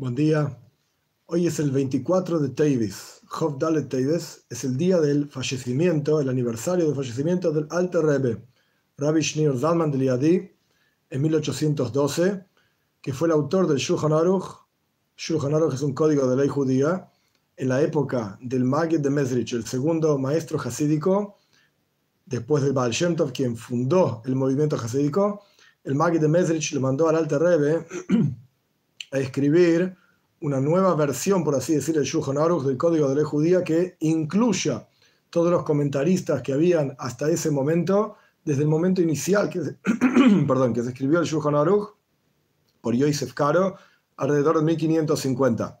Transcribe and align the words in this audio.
Buen 0.00 0.14
día. 0.14 0.58
Hoy 1.26 1.46
es 1.46 1.58
el 1.58 1.72
24 1.72 2.38
de 2.38 2.48
Tevis. 2.48 3.20
Hov 3.38 3.58
Dalet 3.58 3.90
Tevis 3.90 4.46
es 4.48 4.64
el 4.64 4.78
día 4.78 4.98
del 4.98 5.28
fallecimiento, 5.28 6.22
el 6.22 6.30
aniversario 6.30 6.86
del 6.86 6.94
fallecimiento 6.94 7.52
del 7.52 7.66
Alter 7.68 8.06
Rebbe, 8.06 8.42
Rabbi 8.96 9.20
Shneur 9.20 9.60
Zalman 9.60 9.90
de 9.90 9.98
Liadi, 9.98 10.50
en 11.10 11.20
1812, 11.20 12.46
que 13.02 13.12
fue 13.12 13.28
el 13.28 13.32
autor 13.32 13.68
del 13.68 13.76
Shulchan 13.76 14.14
Aruch. 14.14 14.46
Shulchan 15.18 15.54
Aruch 15.54 15.74
es 15.74 15.82
un 15.82 15.92
código 15.92 16.26
de 16.26 16.34
ley 16.34 16.48
judía 16.48 17.06
en 17.58 17.68
la 17.68 17.82
época 17.82 18.38
del 18.40 18.64
Magid 18.64 19.00
de 19.00 19.10
Mesrich, 19.10 19.52
el 19.52 19.66
segundo 19.66 20.16
maestro 20.16 20.58
hasídico, 20.58 21.36
después 22.24 22.64
del 22.64 22.72
Baal 22.72 22.92
Shem 22.92 23.16
Tov, 23.16 23.34
quien 23.34 23.54
fundó 23.54 24.22
el 24.24 24.34
movimiento 24.34 24.76
hasídico. 24.76 25.42
El 25.84 25.94
Magid 25.94 26.22
de 26.22 26.28
Mesrich 26.28 26.72
le 26.72 26.80
mandó 26.80 27.06
al 27.06 27.16
Alter 27.16 27.42
Rebbe 27.42 27.86
a 29.10 29.18
escribir 29.18 29.96
una 30.40 30.60
nueva 30.60 30.94
versión, 30.94 31.44
por 31.44 31.54
así 31.54 31.74
decir, 31.74 31.94
del 31.94 32.04
Shulchan 32.04 32.38
Aruch 32.38 32.64
del 32.64 32.76
Código 32.76 33.08
de 33.08 33.16
Ley 33.16 33.24
Judía 33.24 33.62
que 33.62 33.96
incluya 34.00 34.88
todos 35.28 35.50
los 35.50 35.62
comentaristas 35.62 36.42
que 36.42 36.52
habían 36.52 36.96
hasta 36.98 37.28
ese 37.30 37.50
momento, 37.50 38.16
desde 38.44 38.62
el 38.62 38.68
momento 38.68 39.02
inicial 39.02 39.48
que, 39.48 39.60
perdón, 40.46 40.72
que 40.72 40.82
se 40.82 40.90
escribió 40.90 41.20
el 41.20 41.26
Shulchan 41.26 41.54
Aruch 41.54 41.90
por 42.80 42.94
Yosef 42.94 43.34
Karo, 43.34 43.76
alrededor 44.16 44.58
de 44.58 44.64
1550. 44.64 45.80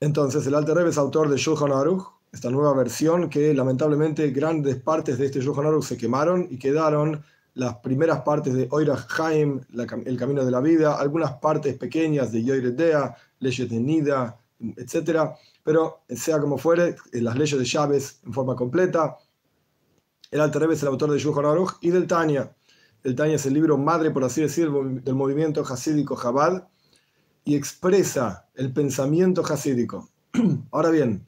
Entonces, 0.00 0.46
el 0.46 0.54
Alter 0.54 0.76
Rebbe 0.76 0.90
es 0.90 0.98
autor 0.98 1.28
de 1.28 1.36
Shulchan 1.36 1.72
Aruch, 1.72 2.04
esta 2.30 2.50
nueva 2.50 2.74
versión 2.74 3.30
que 3.30 3.54
lamentablemente 3.54 4.30
grandes 4.30 4.76
partes 4.76 5.18
de 5.18 5.26
este 5.26 5.40
Shulchan 5.40 5.66
Aruch 5.66 5.84
se 5.84 5.96
quemaron 5.96 6.46
y 6.50 6.58
quedaron 6.58 7.22
las 7.58 7.78
primeras 7.78 8.20
partes 8.20 8.54
de 8.54 8.68
Oira 8.70 8.96
Haim, 9.18 9.60
El 10.04 10.16
Camino 10.16 10.44
de 10.44 10.50
la 10.50 10.60
Vida, 10.60 10.94
algunas 10.94 11.32
partes 11.34 11.76
pequeñas 11.76 12.30
de 12.30 12.44
Yoire 12.44 12.70
Dea, 12.70 13.16
Leyes 13.40 13.68
de 13.68 13.80
Nida, 13.80 14.38
etc. 14.76 15.30
Pero 15.64 16.02
sea 16.08 16.40
como 16.40 16.56
fuere, 16.56 16.94
las 17.10 17.36
leyes 17.36 17.58
de 17.58 17.64
llaves 17.64 18.20
en 18.24 18.32
forma 18.32 18.54
completa. 18.54 19.16
El 20.30 20.40
Alter 20.40 20.62
Rebbe 20.62 20.74
es 20.74 20.82
el 20.82 20.88
autor 20.88 21.10
de 21.10 21.18
Shulchan 21.18 21.46
Aruch 21.46 21.78
y 21.80 21.90
del 21.90 22.06
Tanya. 22.06 22.54
El 23.02 23.16
Tanya 23.16 23.34
es 23.34 23.46
el 23.46 23.54
libro 23.54 23.76
madre, 23.76 24.12
por 24.12 24.22
así 24.22 24.40
decirlo, 24.40 24.84
del 24.84 25.14
movimiento 25.16 25.62
hasídico 25.62 26.16
Chabad 26.20 26.68
y 27.44 27.56
expresa 27.56 28.46
el 28.54 28.72
pensamiento 28.72 29.42
hasídico. 29.44 30.08
Ahora 30.70 30.90
bien, 30.90 31.26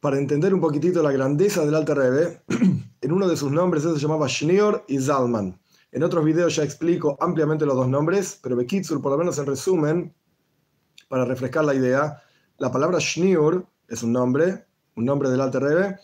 para 0.00 0.18
entender 0.18 0.52
un 0.52 0.60
poquitito 0.60 1.04
la 1.04 1.12
grandeza 1.12 1.64
del 1.64 1.76
Alter 1.76 1.96
Rebbe, 1.96 2.42
en 3.02 3.12
uno 3.12 3.28
de 3.28 3.36
sus 3.36 3.50
nombres 3.50 3.82
se 3.82 3.94
llamaba 3.98 4.28
Schneor 4.28 4.84
y 4.88 4.98
Zalman. 4.98 5.60
En 5.90 6.02
otros 6.02 6.24
videos 6.24 6.56
ya 6.56 6.62
explico 6.62 7.18
ampliamente 7.20 7.66
los 7.66 7.76
dos 7.76 7.88
nombres, 7.88 8.38
pero 8.42 8.56
Bekitsur, 8.56 9.02
por 9.02 9.12
lo 9.12 9.18
menos 9.18 9.36
en 9.38 9.46
resumen, 9.46 10.14
para 11.08 11.24
refrescar 11.24 11.64
la 11.64 11.74
idea, 11.74 12.22
la 12.58 12.72
palabra 12.72 12.98
Schneor 12.98 13.66
es 13.88 14.02
un 14.02 14.12
nombre, 14.12 14.64
un 14.96 15.04
nombre 15.04 15.28
del 15.28 15.40
Alter 15.40 15.62
Rebbe, 15.62 15.98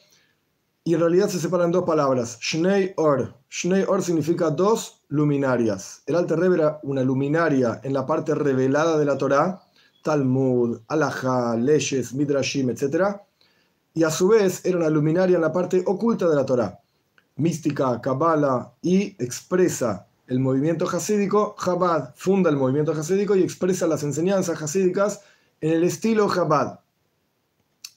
y 0.85 0.95
en 0.95 1.01
realidad 1.01 1.29
se 1.29 1.39
separan 1.39 1.71
dos 1.71 1.85
palabras, 1.85 2.39
Shnei 2.41 2.95
Or. 2.97 3.35
Shnei 3.51 3.85
Or 3.87 4.03
significa 4.03 4.51
dos 4.51 5.05
luminarias. 5.09 6.03
El 6.07 6.17
Alter 6.17 6.39
Rebbe 6.39 6.57
era 6.57 6.81
una 6.83 7.03
luminaria 7.03 7.81
en 7.83 7.93
la 7.93 8.07
parte 8.07 8.35
revelada 8.35 8.99
de 8.99 9.05
la 9.05 9.19
Torá, 9.19 9.63
Talmud, 10.03 10.81
Alajá, 10.89 11.57
leyes, 11.57 12.13
Midrashim, 12.15 12.71
etc., 12.71 13.17
y 13.95 14.03
a 14.05 14.11
su 14.11 14.29
vez 14.29 14.65
era 14.65 14.79
una 14.79 14.91
luminaria 14.91 15.37
en 15.37 15.43
la 15.43 15.53
parte 15.53 15.83
oculta 15.87 16.29
de 16.29 16.37
la 16.37 16.47
Torá, 16.47 16.81
mística, 17.39 18.01
cabala, 18.01 18.73
y 18.83 19.17
expresa 19.23 20.07
el 20.27 20.41
movimiento 20.41 20.89
hasídico. 20.89 21.57
Chabad 21.63 22.15
funda 22.15 22.51
el 22.51 22.57
movimiento 22.57 22.93
hasídico 22.93 23.35
y 23.35 23.43
expresa 23.43 23.87
las 23.87 24.03
enseñanzas 24.03 24.61
hasídicas 24.61 25.23
en 25.61 25.73
el 25.73 25.85
estilo 25.85 26.33
Chabad. 26.33 26.81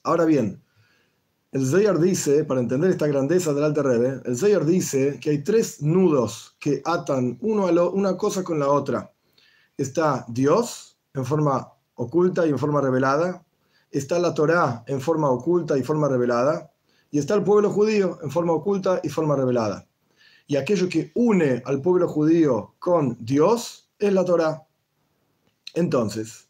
Ahora 0.04 0.26
bien, 0.26 0.62
el 1.52 1.68
Zayar 1.68 2.00
dice, 2.00 2.46
para 2.46 2.62
entender 2.62 2.90
esta 2.90 3.08
grandeza 3.08 3.54
del 3.54 3.66
Alter 3.66 3.86
Rebbe, 3.86 4.22
el 4.24 4.38
Zayar 4.38 4.66
dice 4.66 5.20
que 5.20 5.32
hay 5.32 5.44
tres 5.44 5.82
nudos 5.82 6.56
que 6.60 6.82
atan 6.86 7.38
uno 7.42 7.68
a 7.68 7.90
una 7.90 8.16
cosa 8.16 8.42
con 8.42 8.58
la 8.58 8.70
otra. 8.70 9.12
Está 9.78 10.26
Dios 10.30 10.98
en 11.14 11.26
forma 11.26 11.74
oculta 11.96 12.48
y 12.48 12.52
en 12.52 12.58
forma 12.58 12.80
revelada, 12.80 13.44
está 13.92 14.18
la 14.18 14.34
Torá 14.34 14.84
en 14.88 15.02
forma 15.02 15.30
oculta 15.30 15.78
y 15.78 15.84
forma 15.84 16.08
revelada, 16.08 16.72
y 17.12 17.20
está 17.20 17.36
el 17.36 17.44
pueblo 17.44 17.70
judío 17.70 18.18
en 18.24 18.32
forma 18.32 18.54
oculta 18.54 19.02
y 19.04 19.10
forma 19.10 19.36
revelada. 19.36 19.86
Y 20.48 20.56
aquello 20.56 20.90
que 20.90 21.12
une 21.14 21.62
al 21.66 21.82
pueblo 21.82 22.08
judío 22.08 22.74
con 22.80 23.18
Dios 23.20 23.90
es 24.00 24.14
la 24.14 24.26
Torá. 24.26 24.66
Entonces, 25.76 26.48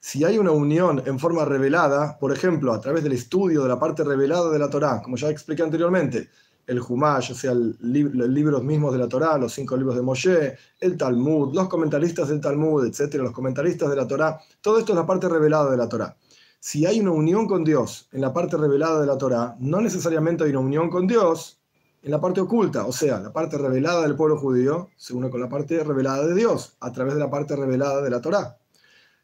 si 0.00 0.24
hay 0.24 0.38
una 0.38 0.52
unión 0.52 1.02
en 1.06 1.18
forma 1.18 1.44
revelada, 1.44 2.18
por 2.18 2.32
ejemplo, 2.32 2.72
a 2.72 2.80
través 2.80 3.02
del 3.02 3.12
estudio 3.12 3.62
de 3.62 3.68
la 3.68 3.78
parte 3.78 4.04
revelada 4.04 4.50
de 4.50 4.58
la 4.58 4.70
Torá, 4.70 5.02
como 5.02 5.16
ya 5.16 5.30
expliqué 5.30 5.62
anteriormente, 5.62 6.28
el 6.66 6.80
Humash, 6.80 7.32
o 7.32 7.34
sea, 7.34 7.52
el 7.52 7.76
los 7.80 8.28
libros 8.28 8.62
mismos 8.62 8.92
de 8.92 8.98
la 8.98 9.08
Torá, 9.08 9.36
los 9.36 9.52
cinco 9.52 9.76
libros 9.76 9.96
de 9.96 10.02
Moshe, 10.02 10.56
el 10.78 10.96
Talmud, 10.96 11.54
los 11.54 11.68
comentaristas 11.68 12.28
del 12.28 12.40
Talmud, 12.40 12.86
etcétera, 12.86 13.24
los 13.24 13.32
comentaristas 13.32 13.90
de 13.90 13.96
la 13.96 14.06
Torá, 14.06 14.38
todo 14.60 14.78
esto 14.78 14.92
es 14.92 14.96
la 14.96 15.06
parte 15.06 15.28
revelada 15.28 15.70
de 15.70 15.76
la 15.76 15.88
Torá 15.88 16.16
si 16.64 16.86
hay 16.86 17.00
una 17.00 17.10
unión 17.10 17.48
con 17.48 17.64
Dios 17.64 18.08
en 18.12 18.20
la 18.20 18.32
parte 18.32 18.56
revelada 18.56 19.00
de 19.00 19.06
la 19.08 19.18
Torá, 19.18 19.56
no 19.58 19.80
necesariamente 19.80 20.44
hay 20.44 20.50
una 20.50 20.60
unión 20.60 20.90
con 20.90 21.08
Dios 21.08 21.60
en 22.02 22.12
la 22.12 22.20
parte 22.20 22.40
oculta, 22.40 22.86
o 22.86 22.92
sea, 22.92 23.18
la 23.18 23.32
parte 23.32 23.58
revelada 23.58 24.02
del 24.02 24.14
pueblo 24.14 24.36
judío 24.38 24.88
se 24.96 25.12
une 25.12 25.28
con 25.28 25.40
la 25.40 25.48
parte 25.48 25.82
revelada 25.82 26.24
de 26.24 26.36
Dios 26.36 26.76
a 26.78 26.92
través 26.92 27.14
de 27.14 27.20
la 27.20 27.30
parte 27.30 27.56
revelada 27.56 28.00
de 28.00 28.10
la 28.10 28.20
Torá. 28.20 28.58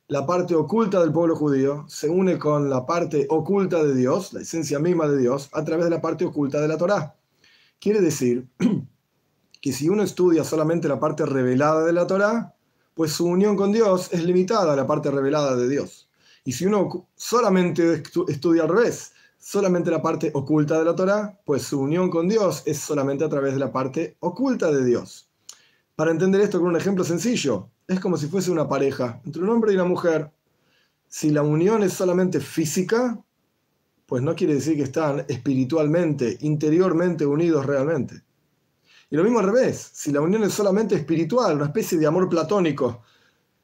La 0.09 0.26
parte 0.26 0.56
oculta 0.56 1.00
del 1.00 1.12
pueblo 1.12 1.37
judío 1.37 1.84
se 1.87 2.09
une 2.09 2.41
con 2.41 2.69
la 2.69 2.84
parte 2.84 3.28
oculta 3.31 3.84
de 3.84 3.94
Dios, 3.94 4.32
la 4.32 4.41
esencia 4.41 4.81
misma 4.81 5.06
de 5.06 5.19
Dios, 5.19 5.49
a 5.53 5.62
través 5.65 5.84
de 5.84 5.91
la 5.93 6.00
parte 6.00 6.25
oculta 6.25 6.60
de 6.60 6.66
la 6.66 6.76
Torá. 6.76 7.15
Quiere 7.78 8.00
decir 8.00 8.49
que 9.60 9.72
si 9.72 9.88
uno 9.88 10.03
estudia 10.03 10.43
solamente 10.43 10.88
la 10.88 10.99
parte 10.99 11.25
revelada 11.25 11.84
de 11.84 11.93
la 11.93 12.09
Torá, 12.09 12.56
pues 12.94 13.12
su 13.12 13.26
unión 13.26 13.55
con 13.55 13.70
Dios 13.70 14.09
es 14.10 14.25
limitada 14.25 14.72
a 14.72 14.76
la 14.76 14.88
parte 14.88 15.12
revelada 15.12 15.55
de 15.55 15.69
Dios. 15.69 16.07
Y 16.48 16.53
si 16.53 16.64
uno 16.64 17.10
solamente 17.14 18.03
estudia 18.28 18.62
al 18.62 18.70
revés, 18.70 19.12
solamente 19.38 19.91
la 19.91 20.00
parte 20.00 20.31
oculta 20.32 20.78
de 20.78 20.84
la 20.86 20.97
Torah, 20.97 21.38
pues 21.44 21.60
su 21.60 21.78
unión 21.78 22.09
con 22.09 22.26
Dios 22.26 22.62
es 22.64 22.78
solamente 22.78 23.22
a 23.22 23.28
través 23.28 23.53
de 23.53 23.59
la 23.59 23.70
parte 23.70 24.16
oculta 24.20 24.72
de 24.72 24.82
Dios. 24.82 25.28
Para 25.94 26.10
entender 26.10 26.41
esto 26.41 26.58
con 26.58 26.70
un 26.70 26.76
ejemplo 26.76 27.04
sencillo, 27.04 27.69
es 27.87 28.00
como 28.00 28.16
si 28.16 28.28
fuese 28.28 28.50
una 28.50 28.66
pareja 28.66 29.20
entre 29.26 29.42
un 29.42 29.50
hombre 29.50 29.72
y 29.72 29.75
una 29.75 29.84
mujer. 29.84 30.32
Si 31.06 31.28
la 31.28 31.42
unión 31.42 31.82
es 31.82 31.92
solamente 31.92 32.41
física, 32.41 33.22
pues 34.06 34.22
no 34.22 34.34
quiere 34.34 34.54
decir 34.54 34.75
que 34.76 34.84
están 34.84 35.26
espiritualmente, 35.28 36.38
interiormente 36.41 37.26
unidos 37.26 37.66
realmente. 37.66 38.22
Y 39.10 39.16
lo 39.16 39.22
mismo 39.22 39.41
al 39.41 39.53
revés, 39.53 39.91
si 39.92 40.12
la 40.12 40.22
unión 40.22 40.42
es 40.44 40.54
solamente 40.54 40.94
espiritual, 40.94 41.56
una 41.56 41.66
especie 41.66 41.98
de 41.98 42.06
amor 42.06 42.26
platónico, 42.26 43.03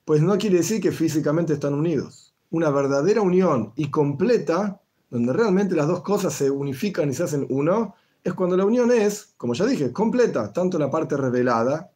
pues 0.05 0.21
no 0.21 0.37
quiere 0.37 0.59
decir 0.59 0.83
que 0.83 0.93
físicamente 0.93 1.55
están 1.55 1.73
unidos 1.73 2.24
una 2.55 2.71
verdadera 2.71 3.21
unión 3.21 3.73
y 3.75 3.91
completa, 3.91 4.81
donde 5.11 5.33
realmente 5.33 5.75
las 5.75 5.89
dos 5.89 6.03
cosas 6.03 6.33
se 6.33 6.53
unifican 6.53 7.11
y 7.11 7.13
se 7.13 7.25
hacen 7.25 7.47
uno, 7.51 7.97
es 8.23 8.33
cuando 8.33 8.57
la 8.57 8.65
unión 8.65 8.93
es, 8.93 9.35
como 9.37 9.55
ya 9.55 9.67
dije, 9.67 9.93
completa, 9.93 10.53
tanto 10.53 10.79
la 10.79 10.89
parte 10.89 11.17
revelada, 11.17 11.91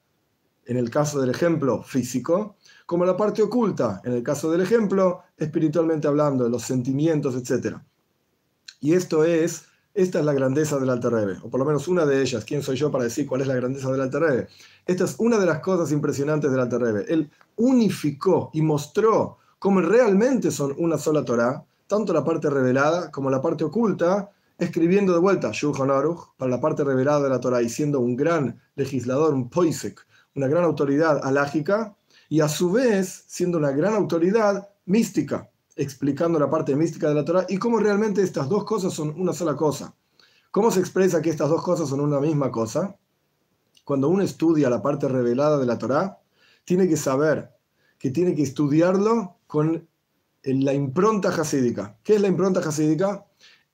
en 0.67 0.77
el 0.77 0.91
caso 0.91 1.21
del 1.21 1.31
ejemplo 1.31 1.85
físico, 1.85 2.57
como 2.87 3.05
la 3.05 3.17
parte 3.17 3.41
oculta, 3.41 4.03
en 4.05 4.15
el 4.15 4.25
caso 4.25 4.51
del 4.51 4.61
ejemplo 4.61 5.23
espiritualmente 5.37 6.09
hablando, 6.09 6.43
de 6.43 6.51
los 6.51 6.65
sentimientos, 6.65 7.37
etc. 7.37 7.77
Y 8.81 8.95
esto 8.95 9.25
es, 9.25 9.67
esta 9.95 10.19
es 10.19 10.25
la 10.25 10.33
grandeza 10.33 10.81
del 10.81 10.91
Alter 10.91 11.13
Rebbe, 11.13 11.39
o 11.45 11.49
por 11.49 11.61
lo 11.61 11.67
menos 11.67 11.87
una 11.87 12.05
de 12.05 12.21
ellas. 12.21 12.45
¿Quién 12.45 12.63
soy 12.65 12.77
yo 12.77 12.91
para 12.91 13.05
decir 13.05 13.29
cuál 13.29 13.43
es 13.43 13.47
la 13.47 13.55
grandeza 13.55 13.93
del 13.93 14.01
Alter 14.01 14.23
Rebbe? 14.23 14.49
Esta 14.87 15.05
es 15.05 15.15
una 15.19 15.39
de 15.39 15.47
las 15.47 15.61
cosas 15.61 15.93
impresionantes 15.93 16.51
del 16.51 16.61
Alter 16.61 16.81
Rebbe. 16.81 17.05
Él 17.09 17.31
unificó 17.55 18.51
y 18.53 18.61
mostró 18.61 19.39
como 19.59 19.81
realmente 19.81 20.51
son 20.51 20.75
una 20.79 20.99
sola 20.99 21.25
Torah, 21.25 21.65
tanto 21.87 22.13
la 22.13 22.25
parte 22.25 22.49
revelada 22.51 23.11
como 23.11 23.31
la 23.31 23.41
parte 23.41 23.65
oculta, 23.65 24.31
escribiendo 24.59 25.13
de 25.13 25.21
vuelta 25.21 25.51
Shulchan 25.53 25.91
Aruch 25.91 26.35
para 26.37 26.51
la 26.51 26.61
parte 26.61 26.85
revelada 26.85 27.23
de 27.23 27.29
la 27.31 27.41
Torah 27.41 27.63
y 27.63 27.69
siendo 27.69 28.01
un 28.01 28.17
gran 28.17 28.61
legislador, 28.75 29.35
un 29.35 29.49
poisek, 29.49 30.07
una 30.35 30.49
gran 30.49 30.65
autoridad 30.65 31.21
alágica, 31.25 31.97
y 32.29 32.41
a 32.41 32.49
su 32.49 32.71
vez 32.71 33.25
siendo 33.27 33.59
una 33.59 33.71
gran 33.71 33.95
autoridad 33.95 34.69
mística, 34.85 35.51
explicando 35.77 36.39
la 36.39 36.51
parte 36.51 36.77
mística 36.77 37.09
de 37.09 37.15
la 37.15 37.25
Torah 37.25 37.47
y 37.49 37.57
cómo 37.57 37.79
realmente 37.79 38.23
estas 38.23 38.49
dos 38.49 38.65
cosas 38.65 38.93
son 38.93 39.19
una 39.19 39.33
sola 39.33 39.57
cosa. 39.57 39.95
¿Cómo 40.51 40.71
se 40.71 40.81
expresa 40.81 41.23
que 41.23 41.31
estas 41.31 41.49
dos 41.49 41.63
cosas 41.63 41.89
son 41.89 42.01
una 42.01 42.21
misma 42.21 42.51
cosa? 42.51 42.97
Cuando 43.85 44.09
uno 44.09 44.23
estudia 44.23 44.69
la 44.69 44.83
parte 44.83 45.09
revelada 45.09 45.59
de 45.59 45.67
la 45.67 45.79
Torah, 45.79 46.19
tiene 46.65 46.89
que 46.89 46.97
saber 46.97 47.51
que 47.99 48.11
tiene 48.11 48.35
que 48.35 48.43
estudiarlo 48.43 49.37
con 49.47 49.89
la 50.43 50.73
impronta 50.73 51.29
hasídica. 51.29 51.99
¿Qué 52.03 52.15
es 52.15 52.21
la 52.21 52.29
impronta 52.29 52.61
hasídica? 52.61 53.27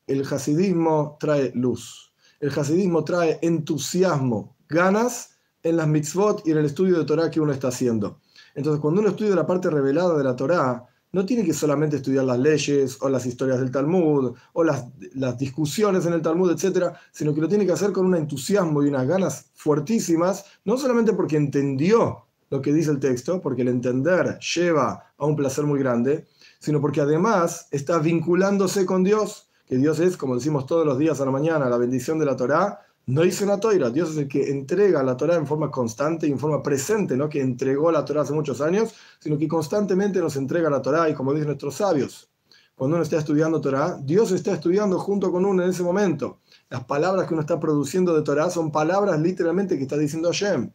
El 0.06 0.22
hasidismo 0.22 1.16
trae 1.20 1.52
luz. 1.54 2.12
El 2.40 2.50
hasidismo 2.50 3.04
trae 3.04 3.38
entusiasmo, 3.42 4.56
ganas 4.68 5.38
en 5.62 5.76
las 5.76 5.88
mitzvot 5.88 6.46
y 6.46 6.50
en 6.50 6.58
el 6.58 6.66
estudio 6.66 6.98
de 6.98 7.04
Torah 7.04 7.30
que 7.30 7.40
uno 7.40 7.52
está 7.52 7.68
haciendo. 7.68 8.20
Entonces, 8.54 8.80
cuando 8.80 9.00
uno 9.00 9.10
estudia 9.10 9.34
la 9.34 9.46
parte 9.46 9.70
revelada 9.70 10.16
de 10.16 10.24
la 10.24 10.36
Torá, 10.36 10.86
no 11.12 11.24
tiene 11.24 11.44
que 11.44 11.54
solamente 11.54 11.96
estudiar 11.96 12.24
las 12.24 12.38
leyes 12.38 12.98
o 13.00 13.08
las 13.08 13.24
historias 13.24 13.60
del 13.60 13.70
Talmud 13.70 14.34
o 14.52 14.64
las, 14.64 14.84
las 15.14 15.38
discusiones 15.38 16.04
en 16.06 16.12
el 16.12 16.22
Talmud, 16.22 16.50
etcétera, 16.50 16.98
sino 17.12 17.32
que 17.32 17.40
lo 17.40 17.48
tiene 17.48 17.64
que 17.64 17.72
hacer 17.72 17.92
con 17.92 18.06
un 18.06 18.16
entusiasmo 18.16 18.82
y 18.82 18.88
unas 18.88 19.06
ganas 19.06 19.50
fuertísimas, 19.54 20.44
no 20.64 20.76
solamente 20.76 21.12
porque 21.12 21.36
entendió 21.36 22.26
lo 22.54 22.62
que 22.62 22.72
dice 22.72 22.92
el 22.92 23.00
texto, 23.00 23.40
porque 23.40 23.62
el 23.62 23.68
entender 23.68 24.38
lleva 24.38 25.12
a 25.18 25.26
un 25.26 25.34
placer 25.34 25.64
muy 25.64 25.80
grande, 25.80 26.28
sino 26.60 26.80
porque 26.80 27.00
además 27.00 27.66
está 27.72 27.98
vinculándose 27.98 28.86
con 28.86 29.02
Dios, 29.02 29.50
que 29.66 29.76
Dios 29.76 29.98
es, 29.98 30.16
como 30.16 30.36
decimos 30.36 30.64
todos 30.64 30.86
los 30.86 30.96
días 30.96 31.20
a 31.20 31.24
la 31.24 31.32
mañana, 31.32 31.68
la 31.68 31.78
bendición 31.78 32.16
de 32.16 32.26
la 32.26 32.36
Torá, 32.36 32.78
no 33.06 33.24
hizo 33.24 33.44
una 33.44 33.58
toira, 33.58 33.90
Dios 33.90 34.12
es 34.12 34.18
el 34.18 34.28
que 34.28 34.50
entrega 34.52 35.02
la 35.02 35.16
Torah 35.16 35.34
en 35.34 35.48
forma 35.48 35.68
constante 35.68 36.28
y 36.28 36.30
en 36.30 36.38
forma 36.38 36.62
presente, 36.62 37.16
no 37.16 37.28
que 37.28 37.40
entregó 37.40 37.90
la 37.90 38.04
Torah 38.04 38.22
hace 38.22 38.32
muchos 38.32 38.60
años, 38.60 38.94
sino 39.18 39.36
que 39.36 39.48
constantemente 39.48 40.20
nos 40.20 40.36
entrega 40.36 40.70
la 40.70 40.80
Torah 40.80 41.08
y 41.08 41.14
como 41.14 41.32
dicen 41.32 41.48
nuestros 41.48 41.74
sabios, 41.74 42.30
cuando 42.76 42.96
uno 42.96 43.02
está 43.02 43.18
estudiando 43.18 43.60
Torah, 43.60 43.98
Dios 44.00 44.30
está 44.30 44.52
estudiando 44.52 45.00
junto 45.00 45.32
con 45.32 45.44
uno 45.44 45.64
en 45.64 45.70
ese 45.70 45.82
momento. 45.82 46.38
Las 46.70 46.84
palabras 46.84 47.26
que 47.26 47.34
uno 47.34 47.40
está 47.40 47.58
produciendo 47.58 48.14
de 48.14 48.22
Torah 48.22 48.48
son 48.48 48.70
palabras 48.70 49.20
literalmente 49.20 49.76
que 49.76 49.82
está 49.82 49.96
diciendo 49.96 50.28
Hashem, 50.28 50.70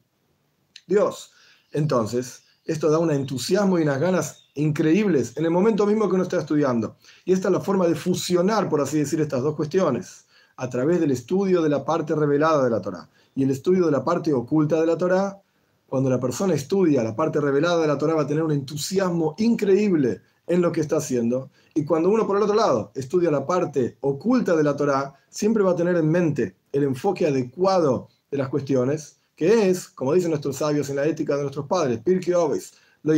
Dios. 0.85 1.31
Entonces, 1.71 2.43
esto 2.65 2.89
da 2.89 2.99
un 2.99 3.11
entusiasmo 3.11 3.79
y 3.79 3.83
unas 3.83 3.99
ganas 3.99 4.43
increíbles 4.55 5.35
en 5.37 5.45
el 5.45 5.51
momento 5.51 5.85
mismo 5.85 6.07
que 6.07 6.15
uno 6.15 6.23
está 6.23 6.39
estudiando. 6.39 6.97
Y 7.25 7.33
esta 7.33 7.47
es 7.47 7.53
la 7.53 7.61
forma 7.61 7.87
de 7.87 7.95
fusionar, 7.95 8.69
por 8.69 8.81
así 8.81 8.99
decir, 8.99 9.19
estas 9.21 9.41
dos 9.41 9.55
cuestiones 9.55 10.25
a 10.57 10.69
través 10.69 10.99
del 10.99 11.11
estudio 11.11 11.61
de 11.61 11.69
la 11.69 11.85
parte 11.85 12.13
revelada 12.13 12.63
de 12.63 12.69
la 12.69 12.81
Torah 12.81 13.09
y 13.35 13.43
el 13.43 13.51
estudio 13.51 13.85
de 13.85 13.91
la 13.91 14.03
parte 14.03 14.33
oculta 14.33 14.79
de 14.79 14.85
la 14.85 14.97
Torah, 14.97 15.41
cuando 15.87 16.09
la 16.09 16.19
persona 16.19 16.53
estudia 16.53 17.01
la 17.01 17.15
parte 17.15 17.39
revelada 17.39 17.81
de 17.81 17.87
la 17.87 17.97
Torah 17.97 18.15
va 18.15 18.23
a 18.23 18.27
tener 18.27 18.43
un 18.43 18.51
entusiasmo 18.51 19.35
increíble 19.37 20.21
en 20.45 20.61
lo 20.61 20.71
que 20.71 20.81
está 20.81 20.97
haciendo. 20.97 21.49
Y 21.73 21.85
cuando 21.85 22.09
uno, 22.09 22.27
por 22.27 22.35
el 22.35 22.43
otro 22.43 22.55
lado, 22.55 22.91
estudia 22.95 23.31
la 23.31 23.45
parte 23.45 23.97
oculta 24.01 24.55
de 24.55 24.63
la 24.63 24.75
Torah, 24.75 25.13
siempre 25.29 25.63
va 25.63 25.71
a 25.71 25.75
tener 25.75 25.95
en 25.95 26.09
mente 26.09 26.55
el 26.73 26.83
enfoque 26.83 27.27
adecuado 27.27 28.09
de 28.29 28.37
las 28.37 28.49
cuestiones, 28.49 29.18
que 29.39 29.69
es, 29.69 29.87
como 29.87 30.13
dicen 30.13 30.31
nuestros 30.31 30.57
sabios 30.57 30.89
en 30.89 30.97
la 30.97 31.05
ética 31.05 31.37
de 31.37 31.43
nuestros 31.43 31.65
padres, 31.65 32.01
Pirkei 32.03 32.33
Ovis, 32.33 32.73
lo 33.03 33.13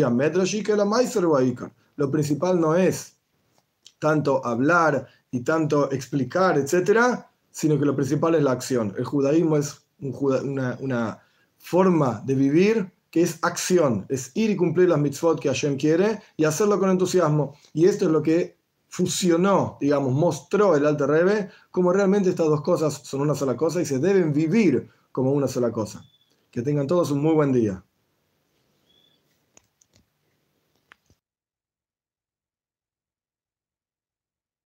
Lo 1.96 2.12
principal 2.12 2.62
no 2.62 2.76
es 2.76 3.18
tanto 3.98 4.46
hablar 4.46 5.08
y 5.32 5.40
tanto 5.40 5.92
explicar, 5.92 6.60
etcétera, 6.60 7.28
sino 7.50 7.80
que 7.80 7.86
lo 7.86 7.96
principal 7.96 8.36
es 8.36 8.44
la 8.44 8.52
acción. 8.52 8.94
El 9.00 9.06
judaísmo 9.06 9.58
es 9.58 9.82
una, 9.98 11.24
forma 11.58 12.22
de 12.24 12.36
vivir 12.36 12.92
que 13.10 13.24
es 13.24 13.40
acción, 13.42 14.06
es 14.08 14.30
ir 14.36 14.52
y 14.52 14.56
cumplir 14.56 14.90
las 14.90 15.00
mitzvot 15.00 15.40
que 15.40 15.50
Hashem 15.50 15.76
quiere 15.76 16.22
y 16.38 16.46
hacerlo 16.46 16.80
con 16.80 16.92
entusiasmo. 16.92 17.56
Y 17.74 17.86
esto 17.86 18.06
es 18.06 18.12
lo 18.12 18.22
que 18.22 18.58
fusionó, 18.90 19.78
digamos, 19.82 20.14
mostró 20.14 20.76
el 20.76 20.86
Alter 20.86 21.10
Rebbe, 21.10 21.50
como 21.72 21.92
realmente 21.92 22.30
estas 22.30 22.46
dos 22.46 22.62
cosas 22.62 23.02
son 23.04 23.22
una 23.22 23.34
sola 23.34 23.58
cosa 23.58 23.82
y 23.82 23.86
se 23.86 23.98
deben 23.98 24.34
vivir 24.34 24.88
como 25.12 25.32
una 25.32 25.48
sola 25.48 25.72
cosa. 25.72 26.04
Que 26.52 26.62
tengan 26.62 26.88
todos 26.88 27.12
un 27.12 27.22
muy 27.22 27.34
buen 27.34 27.52
día. 27.52 27.84